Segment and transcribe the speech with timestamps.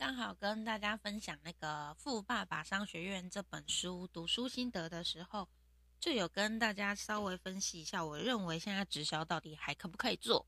[0.00, 5.46] 刚好跟大家分享那个《富爸爸商学院》这本书读书心得的时候，
[6.00, 10.46] 就有跟大家稍微分析一下，我认为现在直销到底还可不可以做？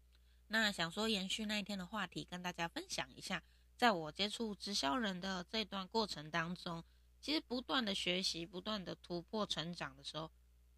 [0.49, 3.43] 那想说延续那一天的话题，跟大家分享一下，
[3.77, 6.83] 在我接触直销人的这段过程当中，
[7.21, 10.31] 其实不断的学习、不断的突破、成长的时候，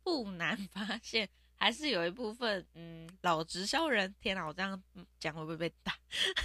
[0.03, 1.31] 不难发现。
[1.57, 4.83] 还是有一部分，嗯，老直销人，天哪，我这样
[5.19, 5.97] 讲会不会被打？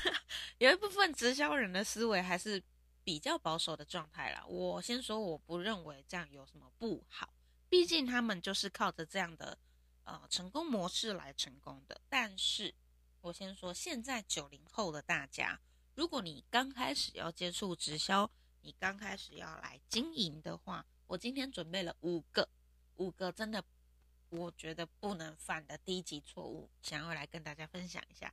[0.60, 2.62] 有一部分直销人的思维还是
[3.04, 4.46] 比较保守的状态啦。
[4.48, 7.34] 我先说，我不认为这样有什么不好，
[7.68, 9.58] 毕竟他们就是靠着这样的
[10.06, 12.00] 呃成功模式来成功的。
[12.08, 12.74] 但是
[13.20, 15.60] 我先说，现在九零后的大家，
[15.96, 18.30] 如果你刚开始要接触直销，
[18.62, 22.48] 你刚开始要来经营的话，我今天准备了五个，
[22.96, 23.62] 五个真的。
[24.30, 28.32] 我觉得不能犯的低级错误，想要来跟大家分享一下。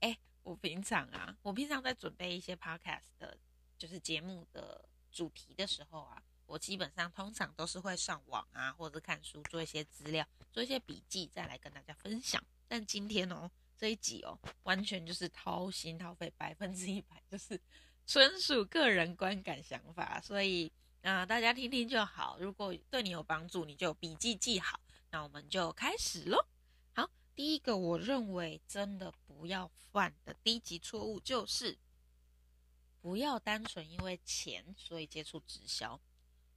[0.00, 3.38] 哎，我平常啊，我平常在准备一些 podcast 的，
[3.78, 12.42] 就是节目的主题的时候啊，我基本上通常都是会上网啊，或者看书，做一些资料，做一些笔记，再来跟大家分享。
[12.66, 17.60] 但今天哦，这一集哦，完全就是掏心掏肺，百分之一百就是
[18.04, 20.72] 纯属个人观感想法，所以
[21.02, 22.36] 啊，大家听听就好。
[22.40, 24.80] 如果对你有帮助，你就笔记记好。
[25.10, 26.44] 那我们就开始喽。
[26.92, 31.78] 好，第一个我认为真的不要犯的低级错误就是，
[33.00, 35.98] 不要单纯因为钱所以接触直销。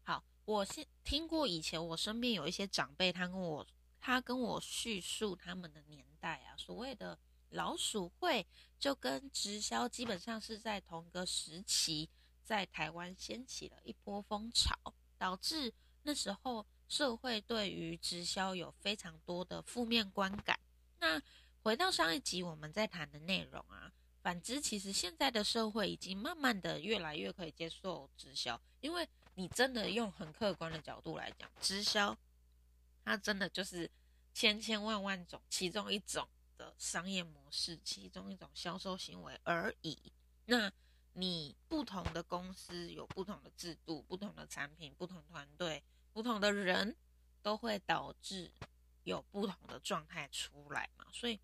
[0.04, 3.66] 好，我先听过以前我身边有一些长辈，他跟我
[4.02, 7.18] 他跟我叙述他们的年代啊，所谓的
[7.52, 8.46] 老鼠会
[8.78, 12.10] 就跟直销基本上是在同个时期，
[12.44, 14.76] 在台湾掀起了一波风潮，
[15.18, 16.66] 导致那时候。
[16.90, 20.60] 社会对于直销有非常多的负面观感。
[21.00, 21.22] 那
[21.62, 23.92] 回到上一集我们在谈的内容啊，
[24.22, 32.18] 反之，其实现在的社会已经慢慢的越来越可以接受直销，因为你真的用很客观的角度来讲，直销
[33.06, 33.90] 它真的就是
[34.34, 36.28] 千千万万种其中一种
[36.58, 40.12] 的商业模式，其中一种销售行为而已。
[40.46, 40.72] 那
[41.14, 45.84] 你不同的公司有不同的制度、不同的产品、不同团队。
[46.12, 46.96] 不同的人
[47.42, 48.52] 都会导致
[49.04, 51.40] 有不同的状态出来嘛，所以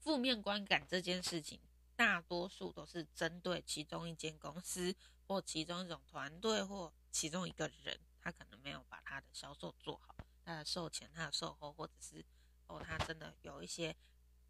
[0.00, 1.58] 负面观感这件事情，
[1.96, 4.94] 大多数都是针对其中一间公司
[5.26, 10.14] 或其中一种团队或其中一个人，他可能没有把他的销售做好，
[10.44, 12.24] 他的售前、他的售后，或者是
[12.66, 13.96] 哦，他真的有一些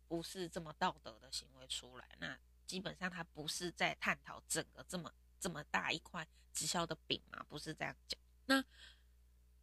[0.08, 2.36] 不是这么道德的行为出来，那
[2.66, 8.64] 基本上他不是在探讨整个这么这么大一块直销的饼嘛，不是这样讲，那。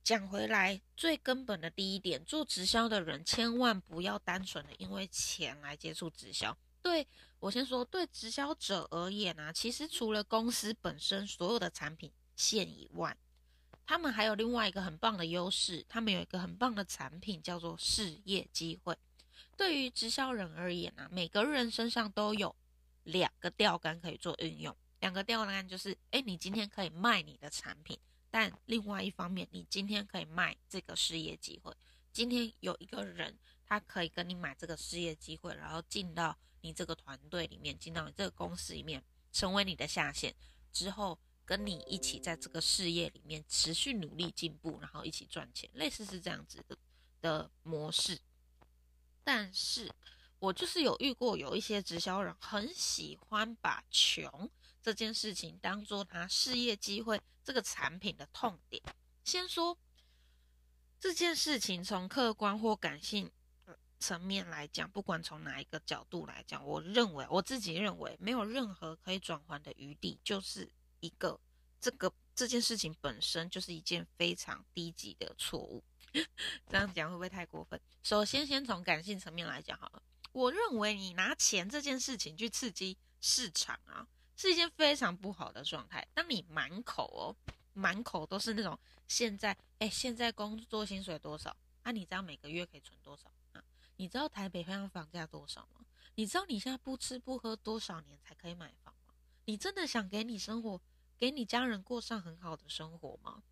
[0.09, 6.57] 讲回来，最根本的第一点，做直销的人千万不要单纯的因为钱来接触直销。
[6.81, 7.07] 对
[7.39, 13.15] 我先说，对直销者而言啊，其实除了公司本身所有的产品线以外，
[13.85, 18.97] 他们还有另外一个很棒的优势，他们有一个很棒的产品叫做事业机会。
[19.55, 22.55] 对于直销人而言啊，每个人身上都有
[23.03, 27.95] 两个钓竿可以做运用，两个钓竿就是，哎，你今天可以卖你的产品。
[28.31, 31.73] 但另外一方面，你今天可以卖这个事业机会。
[32.11, 40.35] 今天有一个人，他可以跟你买这个事业机会，然后进到你这个团队里面，进到你这个公司里面，成为你的下线，
[40.71, 46.77] 之后跟你一起在这个事业里面持续努力进步，然后一起赚钱，类似是这样子的
[47.21, 48.19] 的模式。
[49.23, 49.93] 但是
[50.39, 54.49] 我就是有遇过有一些直销人，很喜欢把穷。
[54.81, 58.79] 这件事情当做他事业机会这个产品的痛点。
[59.23, 59.75] 先说
[60.99, 63.31] 这件事情，从客观或感性
[63.99, 71.39] 层面来讲，不管从哪一个角度来讲，我认为我自己认为没有任何可以转换的余地，就是一个
[71.81, 75.83] 这个这件事情本身就是一件非常低级的错误。
[76.69, 77.81] 这样讲会不会太过分？
[78.03, 80.03] 首先，先从感性层面来讲好了，
[80.33, 84.07] 我认为你拿钱这件事情去刺激市场啊。
[84.39, 86.07] 是一件非常不好的状态。
[86.13, 87.35] 当你满口哦，
[87.73, 91.53] 满口都是那种现在哎，现在工作薪水多少
[91.83, 91.91] 啊？
[91.91, 93.61] 你知道每个月可以存多少啊？
[93.97, 95.85] 你知道台北现在房价多少吗？
[96.15, 99.13] 你知道你现在不吃不喝多少年才可以买房吗？
[99.43, 100.79] 你真的想给你生活，
[101.17, 103.43] 给你家人过上很好的生活吗？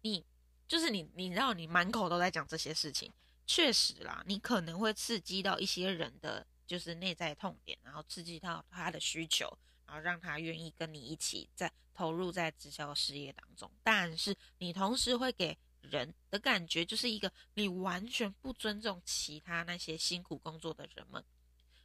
[0.00, 0.24] 你
[0.66, 3.12] 就是你，你知道你满口都在讲这些事情，
[3.46, 13.70] 确实啦，你可能会刺激到一些人的就是内在痛点，然后刺激到他的需求，然后让他愿意跟你一起在投入在直销事业当中。
[13.82, 21.24] 但是你同时会给人的感觉就是一个你完全不尊重其他那些辛苦工作的人们，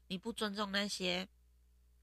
[0.07, 1.27] 你不尊重那些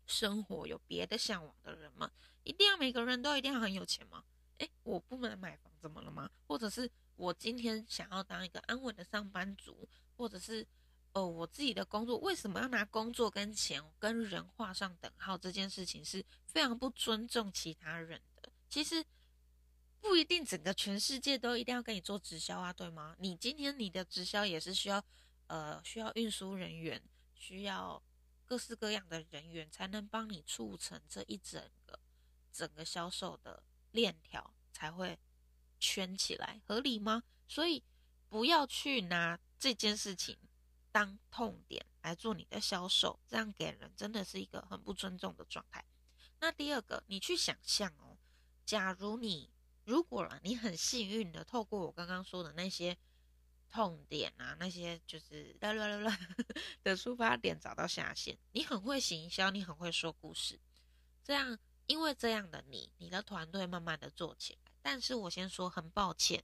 [0.07, 2.11] 生活有别的向往的人们，
[2.43, 4.25] 一定要每个人都一定要很有钱吗？
[4.59, 6.31] 诶，我不能买房怎么了吗？
[6.47, 10.67] 或者是我今天想要当一个安稳的上班族，或者是
[11.15, 15.37] 呃我自己的工作为什么要拿工作跟钱跟人画上等号？
[15.39, 18.53] 这件事情是非常不尊重其他人的。
[18.69, 19.05] 其实。
[20.07, 23.17] 不一定整个全世界都一定要跟你做直销啊，对吗？
[23.19, 25.03] 你今天你的直销也是需要，
[25.47, 27.03] 呃，需要运输人员，
[27.35, 28.03] 需要
[28.45, 31.99] 各式各样的人员，才能帮你促成这一整个
[32.53, 33.63] 整个销售的
[33.93, 35.19] 链条才会
[35.81, 37.23] 圈起来，合理吗？
[37.49, 37.83] 所以
[38.29, 40.37] 不要去拿这件事情
[40.95, 45.85] 当痛点来做你的销售，这样给人真的是一个很不尊重的状态。
[46.39, 48.17] 那第二个，你去想象哦，
[48.65, 49.51] 假如你。
[49.87, 52.97] 如果啦，你很幸运的透过我刚刚说的那些
[53.69, 56.19] 痛点啊，那些就是啦啦啦啦
[56.83, 60.59] 的出发点找到下线，你很会行销，你很会说故事，
[61.23, 64.73] 这样因为这样的你，你的团队慢慢的做起来。
[64.81, 66.43] 但是我先说很抱歉，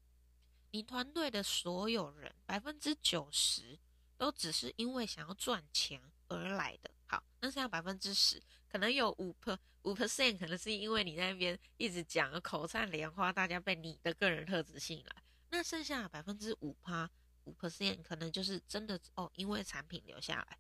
[0.72, 3.78] 你团队的所有人百分之九十
[4.20, 6.90] 都只是因为想要赚钱而来的。
[7.06, 8.38] 好，那剩下百分之十，
[8.68, 15.22] 可能有五 per 五 percent，可能是因为你那边一直讲口灿莲花，大家被你的个人特质吸引来。
[15.48, 17.10] 那剩下百分之五趴
[17.44, 20.58] 五 percent，可能就是真的哦，因为产品留下来。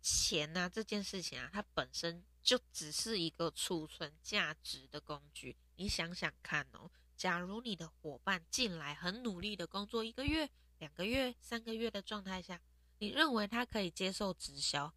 [0.00, 5.54] 钱呢这件事情啊，它本身就只是一个储存价值的工具。
[5.74, 12.60] 你想想看哦，假如你的伙伴进来很努力的工作一个月、两个月、三个月的状态下，
[12.98, 14.92] 你认为他可以接受直销？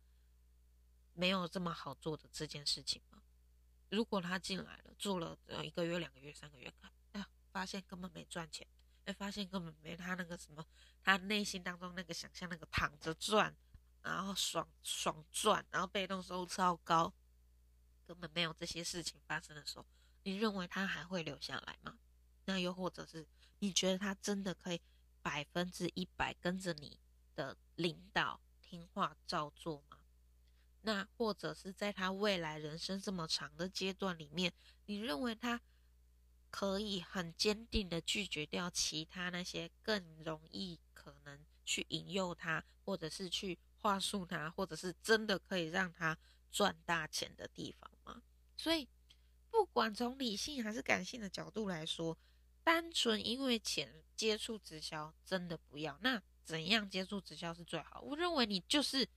[1.14, 3.22] 没有这么好做的这件事情吗？
[3.90, 6.72] 如果他进来了，做了一个月、两个月、三个月，
[7.14, 8.66] 哎，发现根本没赚钱，
[9.06, 10.66] 哎，发现根本没他那个什么，
[11.04, 13.56] 他内心当中那个想象那个躺着赚，
[14.02, 17.14] 然后爽爽赚，然后被动收入超高，
[18.06, 19.86] 根本没有这些事情发生的时候，
[20.24, 21.98] 你认为他还会留下来吗？
[22.46, 23.28] 那又或者是
[23.60, 24.82] 你觉得他真的可以
[25.30, 26.98] 百分之一百跟着你
[27.36, 30.00] 的领导听话照做吗？
[30.82, 34.52] 那或者是在他未来人生这么长的阶段里面，
[34.88, 35.62] 你认为他
[36.50, 46.18] 可以很坚定的拒绝掉其他那些更容易可能去引诱他，或者是去话术他，或者是真的可以让他
[46.52, 48.24] 赚大钱的地方吗？
[48.58, 48.90] 所以，
[49.52, 52.18] 不管从理性还是感性的角度来说，
[52.64, 55.98] 单纯因为钱接触直销真的不要。
[56.02, 58.02] 那怎样接触直销是最好？
[58.02, 59.08] 我认为你就是。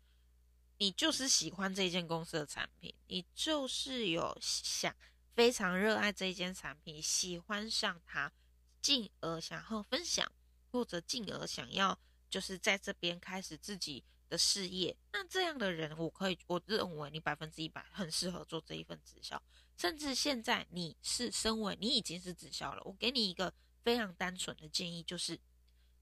[0.78, 4.92] 你就是喜欢这间公司的产品，你就是有想
[5.32, 8.32] 非常热爱这一间产品，喜欢上它，
[8.80, 10.32] 进而想要分享，
[10.72, 11.96] 或者进而想要
[12.28, 14.96] 就是在这边开始自己的事业。
[15.12, 19.40] 那这样的人，我可以我认为你百分之一百很适合做这一份直销。
[19.82, 25.36] 甚至现在你是身为你已经是直销了，我给你一个非常单纯的建议，就是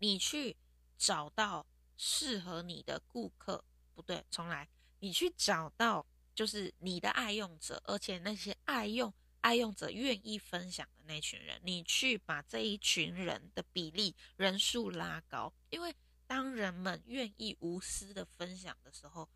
[0.01, 0.55] 你去
[0.99, 3.65] 找到适合你的顾客。
[3.95, 4.69] 不对，重来。
[4.99, 9.11] 你去找到就是你的爱用者，而且那些爱用
[9.41, 15.51] 爱用者愿意分享的那群人，你去把这一群人的比例人数拉高。
[15.71, 15.97] 因为
[16.27, 19.27] 当人们愿意无私的分享的时候，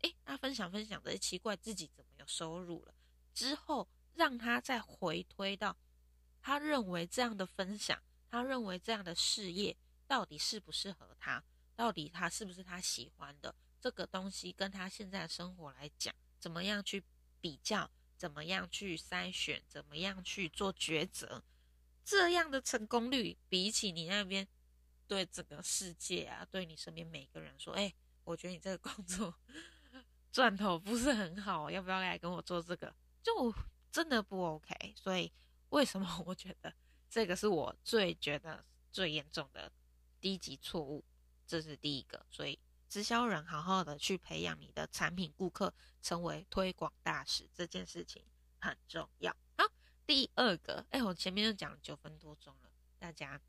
[0.00, 2.94] 诶，他分享分享的奇怪自己怎么有收入了？
[3.34, 5.76] 之后让他再回推到
[6.42, 11.42] 他认为这样的分享，他认为这样的事业到底适不适合他？
[11.74, 14.52] 到底他是不是他喜欢的这个东西？
[14.52, 17.02] 跟他现在的生活来讲，怎么样去
[17.40, 17.90] 比较？
[18.16, 19.62] 怎么样去筛选？
[19.66, 21.42] 怎么样去做抉择？
[22.04, 24.46] 这样的成功率，比起你那边
[25.06, 27.94] 对整个世界啊，对你身边每个人说：“哎，
[28.24, 29.34] 我觉得你这个工作
[30.30, 33.54] 赚头不是很好，要不要来跟我做这个？”就
[33.90, 34.94] 真的不 OK。
[34.96, 35.32] 所以
[35.70, 36.72] 为什么 我觉得
[37.08, 39.70] 这个是我最觉得最严重的
[40.20, 41.04] 低级错误？
[41.46, 42.58] 这是第一个，所以
[42.88, 48.22] 直销人好好的去培养你的产品顾客，成为推广大使这件事情
[48.60, 49.36] 很重要。
[49.56, 49.64] 好，
[50.06, 53.40] 第二个，哎，我前面就讲九分多钟了，大家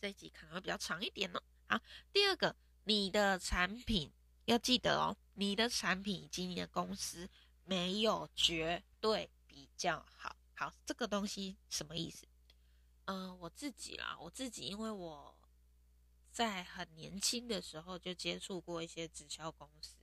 [0.00, 1.42] 这一集可能会比较长一点呢。
[1.66, 1.78] 好，
[2.10, 4.10] 第二个，你的产品
[4.46, 7.28] 要记得哦，你的产品以及你的公司
[7.68, 10.34] 没有绝对比较好。
[10.54, 12.26] 好，这个东西什么意思？
[13.04, 15.38] 嗯，我自己啦，我自己因为我
[16.32, 19.96] 在很年轻的时候就接触过一些直销公司，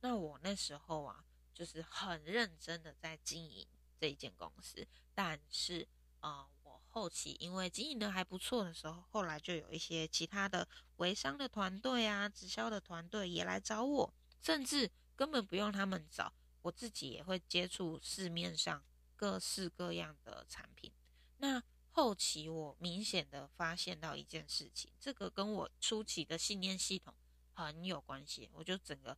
[0.00, 3.66] 那我那时候啊，就是很认真的在经营
[3.98, 5.88] 这一间公司，但是
[6.20, 6.48] 啊。
[6.62, 16.32] 我后期因为经营的还不错的时候，后来就有一些其他的微商的团队啊、直销的团队也来找我，甚至根本不用他们找，
[16.66, 18.82] 我自己也会接触市面上
[19.14, 20.92] 各式各样的产品。
[21.38, 27.14] 那后期我明显的发现到一件事情，这个跟我初期的信念系统
[27.52, 29.16] 很有关系，我就整个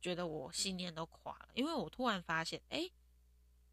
[0.00, 2.90] 觉得我信念都垮了，因为我突然发现，哎。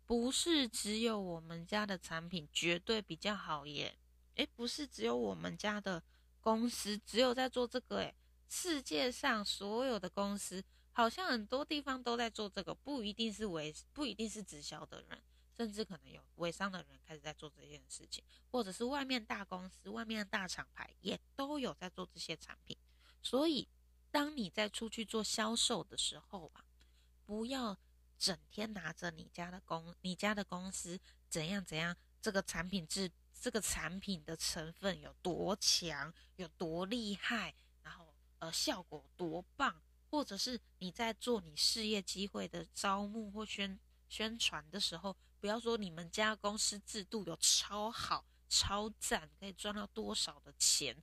[0.08, 3.98] 不是只有我们家的产品绝对比较好耶，
[4.36, 6.03] 诶，不是只有我们家的
[6.41, 8.13] 公司只有在做这个诶，
[8.50, 15.21] 世界上所有的公司好像很多地方都在做这个，不一定是微，不一定是直销的人，
[15.57, 22.77] 甚至可能有微商的人开始在做这件事情，或者是外面大公司、外面的大厂牌也都有在做这些产品。
[23.21, 23.67] 所以，
[24.12, 26.65] 当你在出去做销售的时候啊，
[27.25, 27.77] 不要。
[28.21, 39.81] 整天拿着你家的公，你家的公司怎样怎样，这个产品质，这个产品的成分有多强，有多厉害，然后呃效果多棒，
[40.12, 50.96] 或者是你在做你事业机会的招募或宣宣传的时候，不要说你们家公司制度有超好、超赞，可以赚到多少的钱，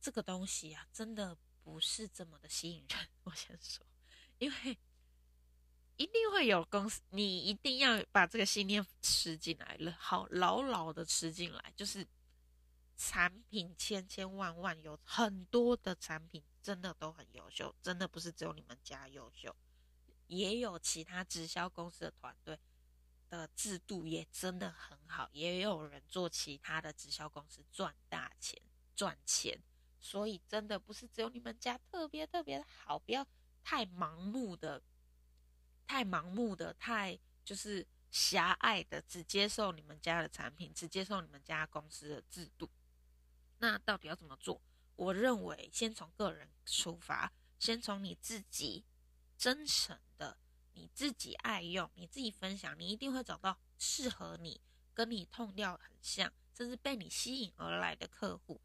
[0.00, 3.08] 这个东西啊，真的不是这么的吸引人。
[3.24, 3.84] 我先说，
[4.38, 4.78] 因为。
[5.98, 11.72] 一定会有公司，你一定要把这个信念吃进来了，好牢牢的吃进来。
[11.76, 12.04] 就是
[13.04, 19.52] 产品千千万万，有很多的产品真的都很优秀，真的不是只有你们家优秀，
[20.28, 22.56] 也有其他直销公司的团队
[23.28, 28.56] 的制度也真的很好，也有人做其他的直销公司赚大钱
[28.94, 29.60] 赚钱，
[29.98, 33.26] 所以真的不是只有你们家特别特别的好，不要
[33.64, 34.80] 太盲目的。
[35.84, 42.70] 太盲目的，太就是狭隘的，只接受你们家的产品，只接受你们家公司的制度。
[43.62, 44.60] 那到底要怎么做？
[44.96, 48.84] 我认为先从个人出发，先从你自己
[49.38, 50.36] 真诚的，
[50.72, 54.60] 你自己爱用，你自己分享，你一定会找到适合你、
[54.92, 58.60] 跟你痛调很像，甚至被你吸引而来的客户。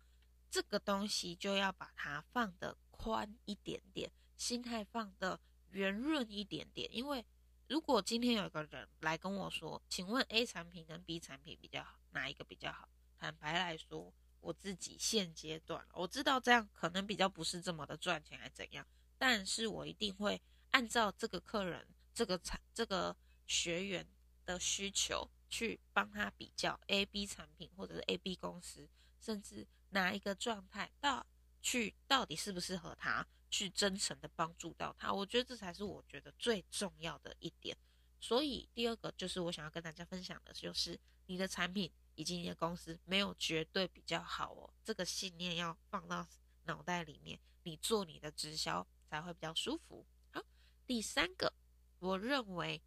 [0.50, 5.39] 这个东西就要把它放得宽一点点，心态放的。
[5.72, 7.24] 圆润一点点，因为
[7.68, 12.88] 如果今天有一个人来跟我说，请问 A 产品跟 B 产品比较好，哪一个比较好？
[13.20, 18.86] 坦白来说，我自己现阶段我知道这样可能比较不是这么的赚钱，还怎样？
[19.17, 20.41] 但是我一定会
[20.72, 23.15] 按照这个客人、这个产、这个
[23.46, 24.08] 学员
[24.46, 28.88] 的需求去帮他比较 A、B 产品，或者是 A、B 公司，
[29.20, 31.25] 甚至哪一个状态到
[31.62, 33.25] 去到底适不适合他。
[33.50, 37.77] 去真诚的帮助到他，我觉得这才是我觉得最重要的一点。
[38.20, 46.27] 所以第二个就是我想要跟大家分享的，就是你的产品以及你的公司没有绝对比较好哦，这个信念要放到
[46.63, 50.05] 脑袋里面，你做你的直销才会比较舒服。
[50.31, 50.43] 好，
[50.86, 51.53] 第三个，
[52.00, 52.81] 我认为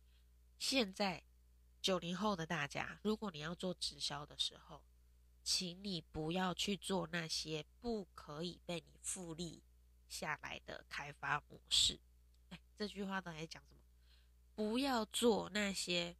[0.58, 1.22] 现在
[1.80, 4.82] 九零后的大家，如果你要做直销的时候，
[5.42, 9.62] 请你不要去做那些不可以被你复利。
[10.08, 12.00] 下来的开发模式，
[12.48, 13.80] 哎，这句话到底讲什么？
[14.56, 16.16] 不要做那些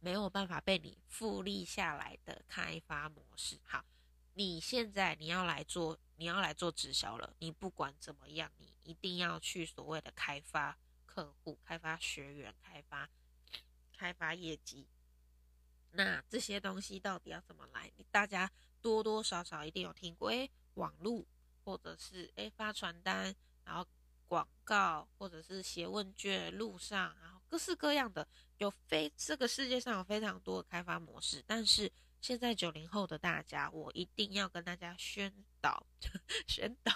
[0.00, 3.58] 没有办法被你复利下来的开发模式。
[3.64, 3.84] 好，
[4.34, 7.34] 你现在你要来做，你要来做直销了。
[7.38, 13.08] 你不管怎么样，你一定要去所谓的开发客户、开发学员、开发
[13.96, 14.86] 开发业绩。
[15.92, 17.90] 那这些东西到底要怎么来？
[18.10, 18.50] 大家
[18.80, 21.24] 多多少少一定有听过，哎，网络。
[21.66, 23.34] 或者是诶发传单，
[23.64, 23.84] 然后
[24.28, 28.26] 广告，或者是写问卷，路上，然后各式各样的，
[28.58, 31.42] 有非这个世界上有非常多的开发模式。
[31.46, 35.86] 但是现在九零后的大家，我一定要跟大家宣导，
[36.48, 36.92] 宣导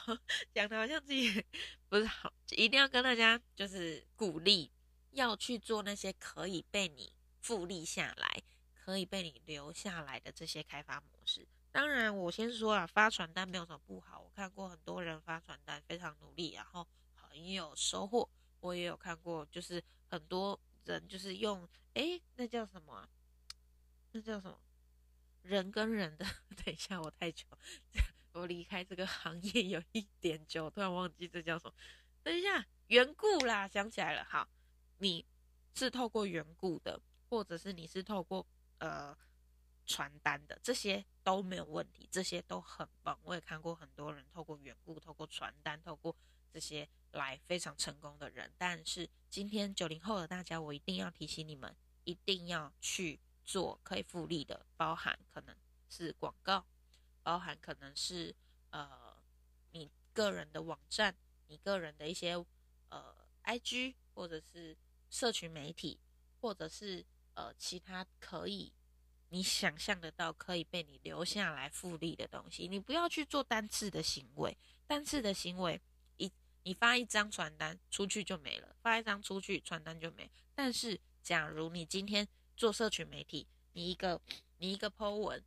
[0.53, 1.45] 讲的好像自己
[1.89, 4.71] 不是好，一定要跟大家就是鼓励，
[5.11, 8.43] 要去做那些可以被你复利下来，
[8.75, 11.47] 可以被你留下来的这些开发模式。
[11.73, 14.21] 当然，我先说啊，发传单没有什么不好。
[14.21, 18.29] 我看过很多人发传单非常努力，然后很有收获。
[18.61, 23.09] 我也有看过，就是很多人就是用，哎，那叫什么？
[24.13, 24.59] 那叫什么？
[25.43, 26.25] 人跟人的。
[26.65, 27.47] 等一下，我太久，
[28.33, 31.75] 我离开这个行业有一点久，突然忘记这叫什么。
[32.23, 34.25] 等一下，缘故啦，想起来了。
[34.25, 34.47] 好，
[34.99, 35.25] 你
[35.75, 38.47] 是透过缘故的，或者是你是透过
[38.79, 39.17] 呃
[39.87, 43.19] 传单的，这些都没有问题，这些都很棒。
[43.23, 46.15] 我也看过很多人透过缘故、透过传单、透过
[46.53, 48.53] 这些来非常成功的人。
[48.59, 55.57] 但是今天九零后的大家，我一定要提醒你们，一定要去做可以复利的，包含可能
[55.89, 56.67] 是广告，
[57.23, 58.35] 包含可能是
[58.71, 59.17] 呃
[59.73, 61.17] 你个人的网站，
[61.49, 62.35] 你个人的一些
[62.89, 63.15] 呃
[63.45, 64.77] IG 或者是。
[65.13, 65.99] 社群媒体，
[66.41, 67.05] 或者是
[67.35, 68.73] 呃其他可以
[69.31, 74.57] 你想象得到可以被你留下来复利的东西，你不要去做单次的行为。
[74.87, 75.81] 单次的行为，
[76.63, 80.31] 你发一张传单出去就没了，发一张出去传单就没。
[80.55, 82.27] 但是，假如你今天
[82.57, 84.21] 做社群媒体，你一个
[84.59, 85.43] 你一个 po 文，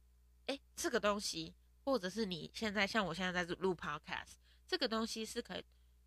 [0.47, 1.53] 哎，这个东西，
[1.83, 4.33] 或者是你现在像我现在在录 podcast，
[4.67, 5.63] 这个东西是可以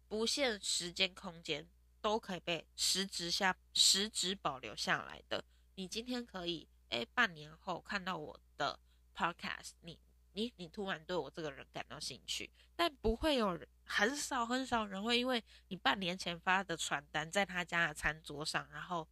[0.09, 1.69] 不限时间空间。
[2.03, 5.45] 都可以被实质下实质保留下来的。
[5.75, 8.79] 你今天可以哎，半年后看到我的
[9.13, 9.99] podcast，你
[10.35, 19.09] 你你突然对我这个人感到兴趣，但不会有人很少很少人会因为你半年前发的传单在他家的餐桌上，然后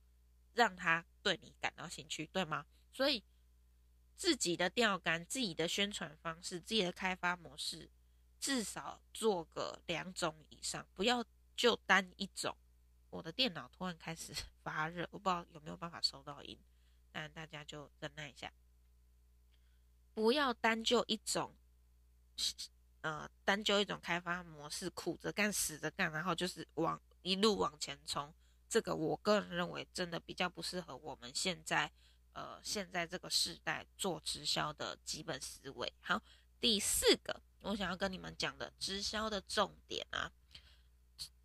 [0.53, 2.67] 让他对你感到兴趣，对吗？
[2.93, 3.23] 所以
[4.17, 7.89] 自己的钓竿、自己的宣传方式、自己的开发模式，
[8.39, 11.25] 至少做个两种以上，不要
[11.57, 12.57] 就单一种。
[13.11, 16.59] 我的电脑突然开始 发热，我不知道有没有办法收到音，
[17.13, 18.53] 但大家就忍耐一下，
[20.13, 21.55] 不要单就一种，
[23.05, 28.33] 呃，单就一种开发模式，苦着干，死着干，然后就是往一路往前冲。
[28.67, 31.93] 这个我个人认为真的比较不适合我们现在，
[32.33, 35.93] 呃，现在这个时代做直销的基本思维。
[36.01, 36.23] 好，
[36.59, 40.33] 第四个我想要跟你们讲的直销的重点啊。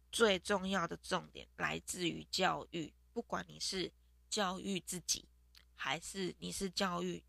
[0.10, 3.91] 最重要的重点来自于教育，不管你是
[4.30, 5.28] 教育自己，
[5.76, 7.22] 还是你是教育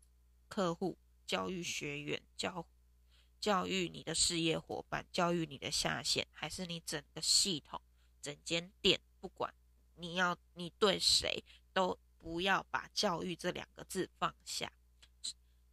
[0.47, 2.65] 客户、教育学员、教
[3.41, 7.81] 教育你的事业伙伴、教育你的下线，还是你整个系统、
[8.21, 9.53] 整间店，不管
[9.95, 14.71] 你要你对谁，都不要把教育这两个字放下，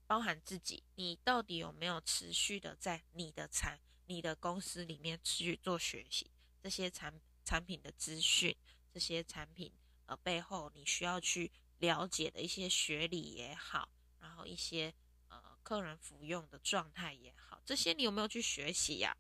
[0.07, 6.31] 包含自己，你到底有没有持续的在你的产、你的公司里面去做学习？
[6.63, 8.57] 这些产产品的资讯，
[8.93, 9.73] 这些产品
[10.07, 13.89] 呃背后你需要去了解的一些学理也好，
[14.21, 14.93] 然后一些
[15.29, 19.15] 呃客人服用的状态也好，这些你有没有去学习呀？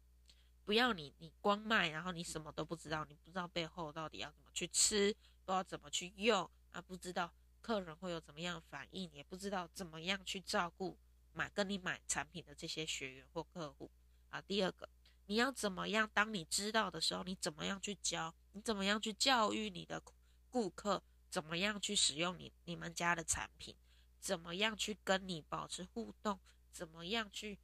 [0.64, 5.12] 不要你你光卖，然后你什么都不知道，你不知道背后到底要怎么去吃，
[5.44, 7.30] 不知道怎么去用啊，不知道
[7.60, 10.96] 客人会有怎么样反应，也不知道怎么样去照顾
[11.34, 13.90] 买跟你买产品的这些学员或客户
[14.30, 14.40] 啊。
[14.40, 14.88] 第二个。
[15.26, 16.10] 你要怎么样？
[16.14, 18.34] 当你知道的时候，你怎么样去教？
[18.52, 20.02] 你怎么样去教育你的
[20.48, 21.02] 顾客？
[21.28, 23.76] 怎么样去使用你你们家的产品？
[24.18, 26.40] 怎么样去跟你保持互动？
[26.72, 27.58] 怎么样去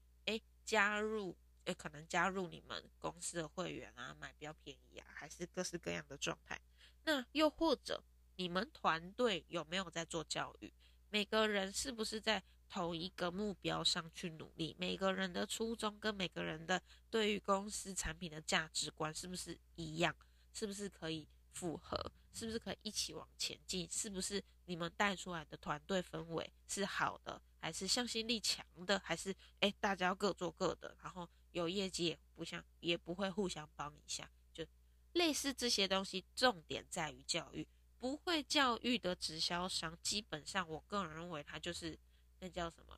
[0.64, 1.36] 加入？
[1.64, 6.60] 诶可能加入你们公司的会员啊，买比较便宜啊，还是各式各样的状态？
[7.04, 8.02] 那又或者
[8.36, 10.72] 你们团队有没有在做教育？
[11.10, 12.42] 每个人是不是在？
[12.66, 20.16] 同一个目标上去努力，每个人的初衷跟每个人的对于公司产品的价值观是不是一样？
[20.52, 22.12] 是不是可以符合？
[22.32, 23.88] 是不是可以一起往前进？
[23.90, 28.98] 是不是你们带出来的团队氛围是好的，还是向心力强的？
[28.98, 34.66] 还是哎，大家要各做各的，然后有业绩也不像，也不会互相帮一下，就
[35.12, 36.24] 类似这些东西。
[36.34, 37.66] 重点在于教育，
[37.98, 41.98] 不会教育的直销商，基本上我个人认为他就是。
[42.40, 42.94] 那叫什么？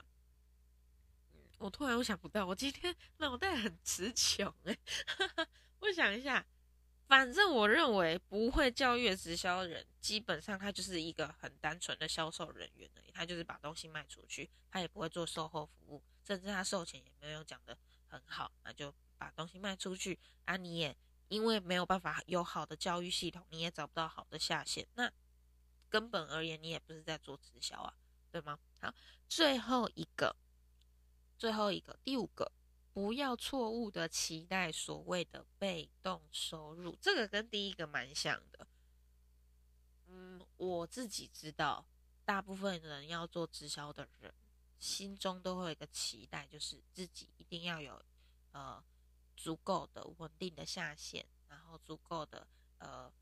[1.58, 4.76] 我突然又想不到，我今天脑袋很词穷哎。
[5.78, 6.44] 我想一下，
[7.06, 13.10] 反正我认为不会教育直销人，基本上他就是一个很单纯的销售人员而已。
[13.12, 17.76] 他就是把东西卖出去，他也不会做售后服务，甚至他售前也没有讲的
[18.08, 20.56] 很好，那就把东西卖出去啊。
[20.56, 20.96] 你也
[21.28, 25.10] 因为没有办法有好的教育系统，你也找不到好的下线，那
[25.88, 27.94] 根本而言，你也不是在做直销啊。
[28.32, 28.58] 对吗？
[28.80, 28.92] 好，
[29.28, 30.36] 最后一个，
[31.38, 32.52] 最后一个，第五个，
[32.96, 38.66] 不要错误的期待所谓的被动收入，这个跟第一个蛮像的。
[40.06, 41.86] 嗯，我自己知道，
[42.24, 44.32] 大部分人要做直销的人，
[44.78, 48.02] 心中都会有一个期待，就是自己一定要有
[48.52, 48.82] 呃
[49.36, 53.12] 足够的稳定的下线，然后足够的呃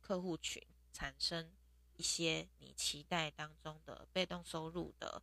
[0.00, 1.52] 客户群产生。
[1.96, 5.20] 一些你期待当中的被动收入的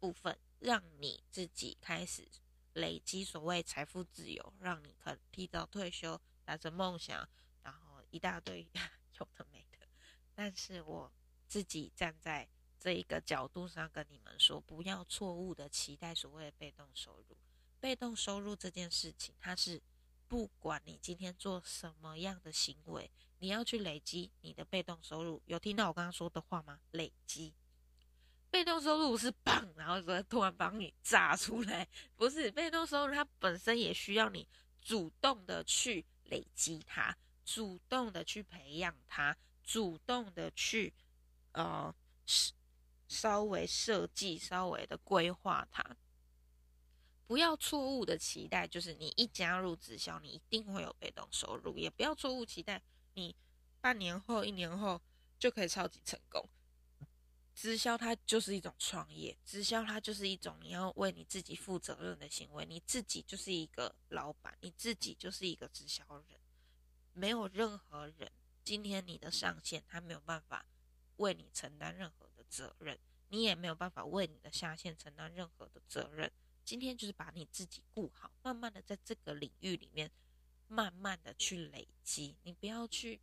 [0.00, 2.26] 部分，让你自己开始
[2.72, 7.28] 累积所谓财富自由，让你可提早退休，达成梦想，
[7.62, 8.66] 然后一大堆
[9.20, 9.86] 有的没的。
[10.34, 11.12] 但是我
[11.46, 17.36] 自己站在这一个角度上跟你们说，不要错误的期待所谓的被动收入。
[17.78, 19.82] 被动收入这件事情，它是
[20.28, 25.42] 不管你今天做什么样的行为，你要去累积你的被动收入。
[25.46, 26.80] 有听到我刚刚说的话吗？
[26.92, 27.54] 累积。
[28.50, 31.86] 被动收入是棒，然后说突然帮你炸出来，
[32.16, 34.46] 不是被动收入，它本身也需要你
[34.82, 40.92] 主动的去累积它，主动的去培养它，主动的去
[41.52, 41.94] 呃
[43.06, 45.96] 稍微设计、稍微的规划它，
[47.26, 52.82] 不要错误的期待，就是你一加入直销，你一定会有被动收入，也不要错误期待
[53.14, 53.34] 你
[53.80, 55.00] 半年后、一年后
[55.38, 56.48] 就可以超级成功。
[57.60, 66.40] 直销它就是一种创业，直销它就是一种你要为你自己负责任的行为，你自己就是一个老板，你自己就是一个直销人，
[67.12, 68.32] 没有任何人
[68.64, 70.64] 今天你的上线他没有办法
[71.16, 76.32] 为你承担任何的责任，你也没有办法为你的下线承担任何的责任。
[76.64, 80.10] 今天就是把你自己顾好，慢慢的在这个领域里面
[80.66, 83.20] 慢慢的去累积，你不要去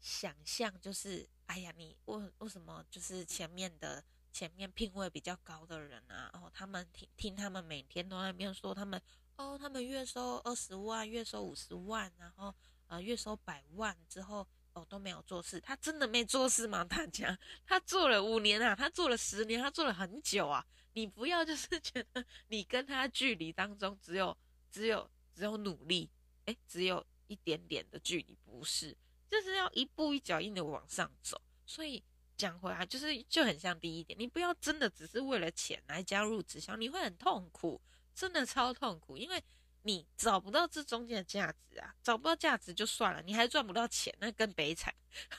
[0.00, 1.28] 想象就是。
[1.46, 4.02] 哎呀，你为为什么就是前面的
[4.32, 6.30] 前面聘位比较高的人啊？
[6.32, 9.00] 然后他们听听他们每天都在那边说他们
[9.36, 12.54] 哦，他们月收二十万，月收五十万，然后
[12.86, 16.82] 呃月收百万之后哦都没有做事，他真的没做事吗？
[16.82, 20.64] 大家，他做了五年啊，他做了十年，他做了很久啊。
[20.94, 24.36] 你不要就是觉得你跟他距离当中只有
[24.70, 26.08] 只有只有努力，
[26.46, 28.96] 哎，只有一点点的距离，不是。
[29.30, 32.02] 就是要一步一脚印的往上走，所以
[32.36, 37.80] 讲回来就是就很像第一点，你不要真的只是为了钱来加入直销，你会很痛苦，
[38.14, 39.42] 真的超痛苦，因为
[39.82, 44.94] 你找不到这中间的价值啊，找不到价值就算了，你还赚不到钱，那更悲惨。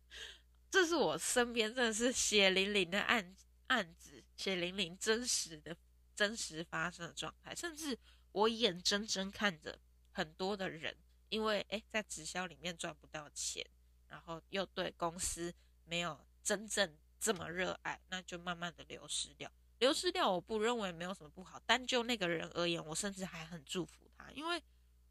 [0.69, 3.35] 这是我身边真的是血淋淋的案
[3.67, 5.75] 案子，血淋淋真实的
[6.15, 7.97] 真实发生的状态，甚至
[8.31, 9.77] 我眼睁睁看着
[10.11, 10.95] 很多的人。
[11.31, 13.65] 因为哎，在直销里面赚不到钱，
[14.09, 15.53] 然后又对公司
[15.85, 19.49] 没有真正这么热爱，那就慢慢的流失掉。
[19.79, 21.57] 流失掉，我不认为没有什么不好。
[21.61, 24.61] 单就那个人而言，我甚至还很祝福他，因为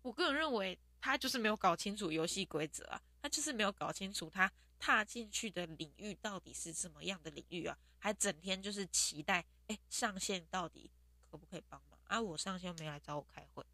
[0.03, 10.91] 我个人认为他就是没有搞清楚游戏规则啊，他就是没有搞清楚他踏进去的领域到底是什么样的领域啊，还整天就是期待哎上线到底
[11.31, 12.21] 可不可以帮忙啊？
[12.21, 13.65] 我上线没来找我开会，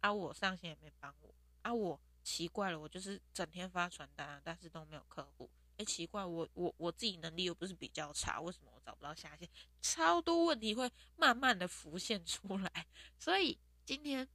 [0.00, 1.34] 啊我上线也没帮我。
[1.62, 5.50] 啊，我奇怪了，我就是整天发传单，但是都没有客户。
[5.76, 9.48] 哎，奇怪，我我我自己能力又不是比较差，为什么我找不到下线？
[9.80, 12.86] 超多问题会慢慢的浮现出来。
[13.18, 14.28] 所以今天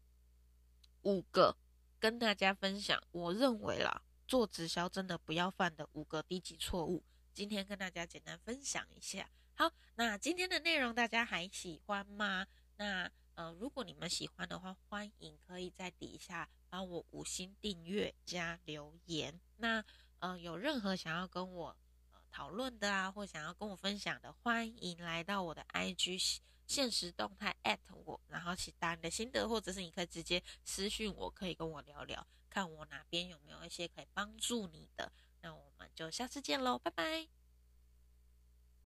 [1.04, 1.56] 五个
[2.00, 7.04] 跟大家分享，我认为啦，做直销真的不要犯的五个低级错误。
[7.32, 9.30] 今天跟大家简单分享一下。
[9.54, 12.48] 好，那今天的内容大家还喜欢吗？
[12.78, 16.50] 那呃，如果你们喜欢的话，欢迎可以在底下。
[16.76, 19.40] 帮我五星订阅加留言。
[19.56, 19.82] 那
[20.20, 21.68] 呃，有任何想要跟我
[22.12, 27.56] 呃讨论的啊，或想要跟我分享的，欢迎来到我的 IG 现实动态
[28.04, 35.10] 我，然后写打你的心得，或者是你可以直接私讯我，可以跟我聊聊，看我哪边有没有一些可以帮助你的。
[35.40, 37.45] 那我们就下次见喽，拜拜。